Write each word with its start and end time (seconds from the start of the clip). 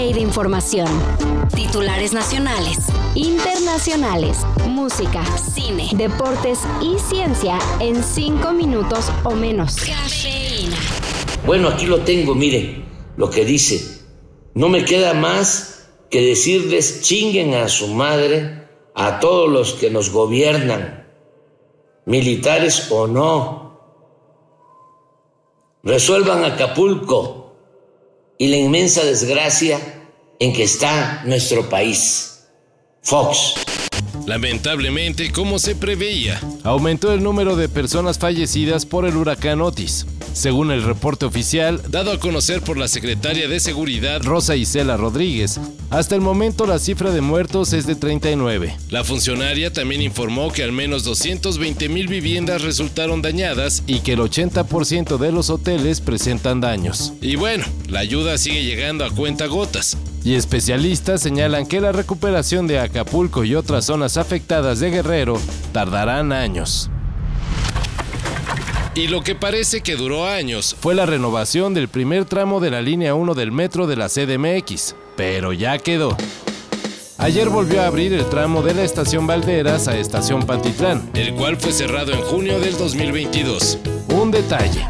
de 0.00 0.20
información. 0.20 0.88
Titulares 1.54 2.14
nacionales, 2.14 2.78
internacionales, 3.14 4.38
música, 4.66 5.22
cine, 5.36 5.90
deportes 5.92 6.60
y 6.80 6.98
ciencia 6.98 7.58
en 7.80 8.02
5 8.02 8.50
minutos 8.52 9.12
o 9.24 9.32
menos. 9.32 9.76
Bueno, 11.44 11.68
aquí 11.68 11.84
lo 11.84 12.00
tengo, 12.00 12.34
mire 12.34 12.82
lo 13.18 13.28
que 13.28 13.44
dice. 13.44 14.00
No 14.54 14.70
me 14.70 14.86
queda 14.86 15.12
más 15.12 15.90
que 16.08 16.22
decirles 16.22 17.02
chinguen 17.02 17.52
a 17.54 17.68
su 17.68 17.88
madre 17.88 18.68
a 18.94 19.20
todos 19.20 19.50
los 19.50 19.74
que 19.74 19.90
nos 19.90 20.10
gobiernan, 20.10 21.08
militares 22.06 22.90
o 22.90 23.06
no. 23.06 23.78
Resuelvan 25.82 26.42
Acapulco 26.44 27.39
y 28.40 28.48
la 28.48 28.56
inmensa 28.56 29.04
desgracia 29.04 29.78
en 30.38 30.54
que 30.54 30.62
está 30.62 31.22
nuestro 31.26 31.68
país. 31.68 32.40
Fox. 33.02 33.52
Lamentablemente, 34.26 35.30
como 35.30 35.58
se 35.58 35.76
preveía, 35.76 36.40
aumentó 36.64 37.12
el 37.12 37.22
número 37.22 37.54
de 37.54 37.68
personas 37.68 38.18
fallecidas 38.18 38.86
por 38.86 39.04
el 39.04 39.18
huracán 39.18 39.60
Otis. 39.60 40.06
Según 40.32 40.70
el 40.70 40.84
reporte 40.84 41.26
oficial, 41.26 41.82
dado 41.88 42.12
a 42.12 42.20
conocer 42.20 42.62
por 42.62 42.78
la 42.78 42.88
secretaria 42.88 43.48
de 43.48 43.58
Seguridad 43.58 44.22
Rosa 44.22 44.54
Isela 44.54 44.96
Rodríguez, 44.96 45.58
hasta 45.90 46.14
el 46.14 46.20
momento 46.20 46.66
la 46.66 46.78
cifra 46.78 47.10
de 47.10 47.20
muertos 47.20 47.72
es 47.72 47.86
de 47.86 47.96
39. 47.96 48.76
La 48.90 49.02
funcionaria 49.02 49.72
también 49.72 50.02
informó 50.02 50.52
que 50.52 50.62
al 50.62 50.72
menos 50.72 51.02
220 51.02 51.88
mil 51.88 52.06
viviendas 52.06 52.62
resultaron 52.62 53.22
dañadas 53.22 53.82
y 53.86 54.00
que 54.00 54.12
el 54.12 54.20
80% 54.20 55.18
de 55.18 55.32
los 55.32 55.50
hoteles 55.50 56.00
presentan 56.00 56.60
daños. 56.60 57.12
Y 57.20 57.34
bueno, 57.34 57.64
la 57.88 58.00
ayuda 58.00 58.38
sigue 58.38 58.62
llegando 58.62 59.04
a 59.04 59.10
cuenta 59.10 59.46
gotas. 59.46 59.98
Y 60.24 60.34
especialistas 60.34 61.22
señalan 61.22 61.66
que 61.66 61.80
la 61.80 61.92
recuperación 61.92 62.66
de 62.66 62.78
Acapulco 62.78 63.44
y 63.44 63.54
otras 63.54 63.86
zonas 63.86 64.16
afectadas 64.16 64.78
de 64.78 64.90
Guerrero 64.90 65.40
tardarán 65.72 66.32
años. 66.32 66.90
Y 69.00 69.08
lo 69.08 69.22
que 69.22 69.34
parece 69.34 69.80
que 69.80 69.96
duró 69.96 70.26
años 70.26 70.76
fue 70.78 70.94
la 70.94 71.06
renovación 71.06 71.72
del 71.72 71.88
primer 71.88 72.26
tramo 72.26 72.60
de 72.60 72.70
la 72.70 72.82
línea 72.82 73.14
1 73.14 73.32
del 73.32 73.50
metro 73.50 73.86
de 73.86 73.96
la 73.96 74.10
CDMX, 74.10 74.94
pero 75.16 75.54
ya 75.54 75.78
quedó. 75.78 76.14
Ayer 77.16 77.48
volvió 77.48 77.80
a 77.80 77.86
abrir 77.86 78.12
el 78.12 78.28
tramo 78.28 78.60
de 78.60 78.74
la 78.74 78.84
estación 78.84 79.26
Valderas 79.26 79.88
a 79.88 79.96
estación 79.96 80.42
Pantitlán, 80.42 81.08
el 81.14 81.34
cual 81.34 81.56
fue 81.56 81.72
cerrado 81.72 82.12
en 82.12 82.20
junio 82.20 82.60
del 82.60 82.76
2022. 82.76 83.78
Un 84.08 84.32
detalle. 84.32 84.86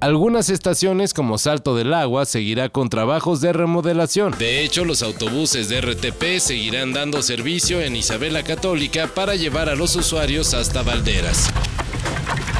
Algunas 0.00 0.50
estaciones 0.50 1.14
como 1.14 1.38
Salto 1.38 1.74
del 1.74 1.94
Agua 1.94 2.26
seguirá 2.26 2.68
con 2.68 2.90
trabajos 2.90 3.40
de 3.40 3.54
remodelación. 3.54 4.34
De 4.38 4.62
hecho, 4.62 4.84
los 4.84 5.02
autobuses 5.02 5.70
de 5.70 5.80
RTP 5.80 6.40
seguirán 6.40 6.92
dando 6.92 7.22
servicio 7.22 7.80
en 7.80 7.96
Isabela 7.96 8.42
Católica 8.42 9.06
para 9.14 9.34
llevar 9.34 9.70
a 9.70 9.76
los 9.76 9.96
usuarios 9.96 10.52
hasta 10.52 10.82
Valderas. 10.82 11.50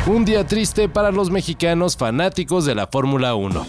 Un 0.07 0.25
día 0.25 0.47
triste 0.47 0.89
para 0.89 1.13
los 1.13 1.31
mexicanos 1.31 1.97
fanáticos 1.97 2.65
de 2.65 2.75
la 2.75 2.87
Fórmula 2.87 3.35
1. 3.35 3.67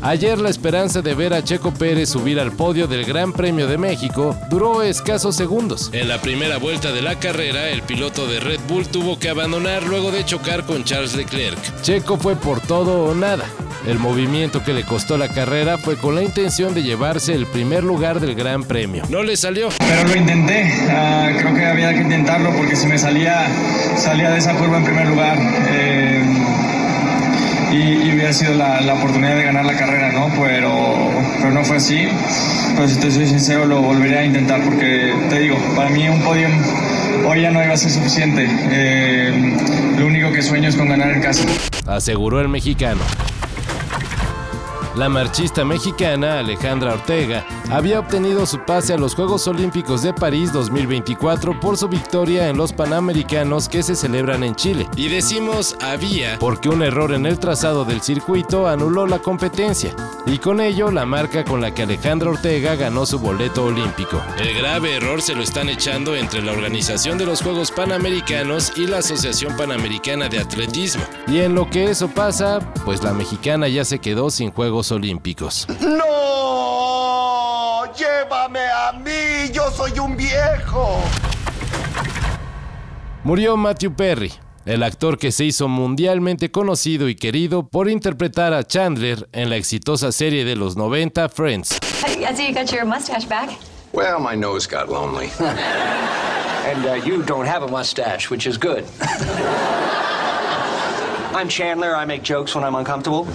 Ayer 0.00 0.38
la 0.38 0.48
esperanza 0.48 1.02
de 1.02 1.14
ver 1.14 1.34
a 1.34 1.44
Checo 1.44 1.72
Pérez 1.72 2.08
subir 2.08 2.40
al 2.40 2.52
podio 2.52 2.86
del 2.86 3.04
Gran 3.04 3.32
Premio 3.32 3.66
de 3.66 3.76
México 3.76 4.34
duró 4.48 4.82
escasos 4.82 5.36
segundos. 5.36 5.90
En 5.92 6.08
la 6.08 6.22
primera 6.22 6.56
vuelta 6.56 6.90
de 6.90 7.02
la 7.02 7.18
carrera, 7.18 7.68
el 7.68 7.82
piloto 7.82 8.26
de 8.26 8.40
Red 8.40 8.60
Bull 8.66 8.88
tuvo 8.88 9.18
que 9.18 9.28
abandonar 9.28 9.82
luego 9.84 10.10
de 10.10 10.24
chocar 10.24 10.64
con 10.64 10.84
Charles 10.84 11.14
Leclerc. 11.14 11.58
Checo 11.82 12.16
fue 12.16 12.34
por 12.34 12.60
todo 12.60 13.04
o 13.04 13.14
nada. 13.14 13.44
El 13.86 13.98
movimiento 13.98 14.62
que 14.62 14.72
le 14.72 14.84
costó 14.84 15.16
la 15.16 15.28
carrera 15.28 15.78
fue 15.78 15.96
con 15.96 16.14
la 16.14 16.22
intención 16.22 16.74
de 16.74 16.82
llevarse 16.82 17.34
el 17.34 17.46
primer 17.46 17.84
lugar 17.84 18.20
del 18.20 18.34
Gran 18.34 18.64
Premio. 18.64 19.04
No 19.08 19.22
le 19.22 19.36
salió. 19.36 19.68
Pero 19.78 20.08
lo 20.08 20.16
intenté, 20.16 20.64
uh, 20.64 21.38
creo 21.38 21.54
que 21.54 21.66
había 21.66 21.94
que 21.94 22.00
intentarlo 22.00 22.50
porque 22.56 22.76
si 22.76 22.86
me 22.86 22.98
salía, 22.98 23.46
salía 23.96 24.30
de 24.30 24.38
esa 24.38 24.54
curva 24.54 24.78
en 24.78 24.84
primer 24.84 25.08
lugar. 25.08 25.38
Eh, 25.70 26.22
y, 27.72 28.10
hubiera 28.12 28.32
sido 28.32 28.54
la, 28.54 28.80
la, 28.80 28.94
oportunidad 28.94 29.36
de 29.36 29.44
ganar 29.44 29.64
la 29.64 29.76
carrera, 29.76 30.10
¿no? 30.12 30.28
Pero, 30.42 31.10
pero 31.38 31.50
no 31.52 31.64
fue 31.64 31.76
así. 31.76 32.08
Pero 32.74 32.88
si 32.88 32.96
te 32.98 33.10
soy 33.10 33.26
sincero, 33.26 33.66
lo 33.66 33.80
volvería 33.82 34.20
a 34.20 34.24
intentar 34.24 34.62
porque, 34.62 35.12
te 35.28 35.40
digo, 35.40 35.56
para 35.76 35.90
mí 35.90 36.08
un 36.08 36.22
podium 36.22 36.52
hoy 37.26 37.42
ya 37.42 37.50
no 37.50 37.62
iba 37.62 37.74
a 37.74 37.76
ser 37.76 37.90
suficiente. 37.90 38.46
Eh, 38.70 39.56
lo 39.98 40.06
único 40.06 40.32
que 40.32 40.42
sueño 40.42 40.68
es 40.68 40.76
con 40.76 40.88
ganar 40.88 41.10
el 41.10 41.20
caso. 41.20 41.44
Aseguró 41.86 42.40
el 42.40 42.48
mexicano. 42.48 43.00
La 44.98 45.08
marchista 45.08 45.64
mexicana 45.64 46.40
Alejandra 46.40 46.94
Ortega 46.94 47.46
había 47.70 48.00
obtenido 48.00 48.46
su 48.46 48.58
pase 48.58 48.94
a 48.94 48.98
los 48.98 49.14
Juegos 49.14 49.46
Olímpicos 49.46 50.02
de 50.02 50.12
París 50.12 50.52
2024 50.52 51.60
por 51.60 51.76
su 51.76 51.86
victoria 51.86 52.48
en 52.48 52.56
los 52.56 52.72
Panamericanos 52.72 53.68
que 53.68 53.84
se 53.84 53.94
celebran 53.94 54.42
en 54.42 54.56
Chile. 54.56 54.88
Y 54.96 55.08
decimos 55.08 55.76
había 55.80 56.36
porque 56.40 56.68
un 56.68 56.82
error 56.82 57.12
en 57.12 57.26
el 57.26 57.38
trazado 57.38 57.84
del 57.84 58.00
circuito 58.00 58.66
anuló 58.66 59.06
la 59.06 59.20
competencia 59.20 59.94
y 60.26 60.38
con 60.38 60.60
ello 60.60 60.90
la 60.90 61.06
marca 61.06 61.44
con 61.44 61.60
la 61.60 61.72
que 61.72 61.84
Alejandra 61.84 62.30
Ortega 62.30 62.74
ganó 62.74 63.06
su 63.06 63.20
boleto 63.20 63.66
olímpico. 63.66 64.20
El 64.36 64.52
grave 64.58 64.96
error 64.96 65.22
se 65.22 65.36
lo 65.36 65.44
están 65.44 65.68
echando 65.68 66.16
entre 66.16 66.42
la 66.42 66.50
organización 66.50 67.18
de 67.18 67.26
los 67.26 67.40
Juegos 67.40 67.70
Panamericanos 67.70 68.72
y 68.76 68.88
la 68.88 68.98
Asociación 68.98 69.56
Panamericana 69.56 70.28
de 70.28 70.40
Atletismo. 70.40 71.04
Y 71.28 71.38
en 71.38 71.54
lo 71.54 71.70
que 71.70 71.84
eso 71.84 72.08
pasa, 72.08 72.58
pues 72.84 73.04
la 73.04 73.12
mexicana 73.12 73.68
ya 73.68 73.84
se 73.84 74.00
quedó 74.00 74.30
sin 74.30 74.50
Juegos 74.88 74.92
Olímpicos. 74.92 75.66
¡No! 75.80 77.84
¡Llévame 77.94 78.60
a 78.60 78.92
mí! 78.92 79.50
¡Yo 79.52 79.70
soy 79.70 79.98
un 79.98 80.16
viejo! 80.16 81.00
Murió 83.24 83.56
Matthew 83.56 83.94
Perry, 83.94 84.32
el 84.64 84.82
actor 84.82 85.18
que 85.18 85.32
se 85.32 85.44
hizo 85.44 85.68
mundialmente 85.68 86.50
conocido 86.50 87.08
y 87.08 87.16
querido 87.16 87.68
por 87.68 87.90
interpretar 87.90 88.54
a 88.54 88.64
Chandler 88.64 89.28
en 89.32 89.50
la 89.50 89.56
exitosa 89.56 90.12
serie 90.12 90.44
de 90.44 90.56
los 90.56 90.76
90 90.76 91.28
Friends. 91.28 91.78
I 92.02 92.34
see 92.34 92.48
you 92.48 92.54
got 92.54 92.72
your 92.72 92.86
mustache 92.86 93.28
back. 93.28 93.50
Well, 93.92 94.20
my 94.20 94.36
nose 94.36 94.66
got 94.66 94.88
lonely. 94.88 95.30
and 95.40 96.86
uh, 96.86 96.94
you 97.04 97.22
don't 97.22 97.46
have 97.46 97.62
a 97.62 97.68
mustache, 97.68 98.30
which 98.30 98.46
is 98.46 98.58
good. 98.58 98.84
I'm 101.34 101.48
Chandler. 101.48 101.94
I 101.94 102.06
make 102.06 102.22
jokes 102.22 102.54
when 102.54 102.64
I'm 102.64 102.74
uncomfortable 102.74 103.26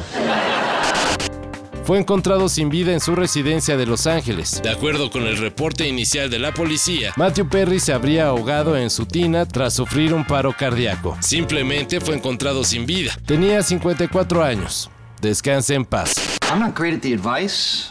fue 1.84 2.00
encontrado 2.00 2.50
sin 2.50 2.70
vida 2.70 2.94
en 2.94 3.00
su 3.00 3.16
residencia 3.16 3.78
de 3.78 3.86
Los 3.86 4.08
Ángeles. 4.08 4.62
De 4.64 4.70
acuerdo 4.70 5.12
con 5.12 5.24
el 5.24 5.38
reporte 5.38 5.88
inicial 5.88 6.30
de 6.30 6.40
la 6.40 6.54
policía, 6.54 7.14
Matthew 7.16 7.50
Perry 7.50 7.80
se 7.80 7.94
habría 7.94 8.28
ahogado 8.28 8.78
en 8.78 8.90
su 8.90 9.06
tina 9.06 9.46
tras 9.46 9.74
sufrir 9.74 10.14
un 10.14 10.26
paro 10.26 10.54
cardíaco. 10.58 11.18
Simplemente 11.22 12.00
fue 12.00 12.16
encontrado 12.16 12.64
sin 12.64 12.86
vida. 12.86 13.14
Tenía 13.26 13.62
54 13.62 14.44
años. 14.44 14.90
Descanse 15.22 15.76
en 15.76 15.86
paz. 15.86 16.16
I'm 16.50 16.60
not 16.60 16.78
great 16.78 16.94
at 16.94 17.02
the 17.02 17.14
advice. 17.14 17.90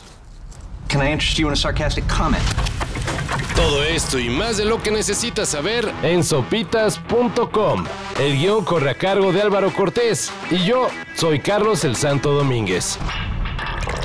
Can 0.88 1.00
I 1.00 1.10
interest 1.10 1.38
you 1.38 1.46
in 1.48 1.52
a 1.52 1.56
sarcastic 1.56 2.04
comment? 2.06 2.42
Todo 3.56 3.82
esto 3.84 4.18
y 4.18 4.28
más 4.28 4.56
de 4.56 4.64
lo 4.64 4.82
que 4.82 4.90
necesitas 4.90 5.50
saber 5.50 5.90
en 6.02 6.24
sopitas.com. 6.24 7.84
El 8.18 8.38
guion 8.38 8.64
corre 8.64 8.90
a 8.90 8.94
cargo 8.94 9.32
de 9.32 9.42
Álvaro 9.42 9.72
Cortés 9.72 10.32
y 10.50 10.64
yo 10.64 10.88
soy 11.14 11.40
Carlos 11.40 11.84
el 11.84 11.96
Santo 11.96 12.32
Domínguez. 12.32 12.98